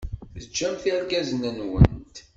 Teǧǧamt 0.43 0.83
irgazen-nwent. 0.91 2.15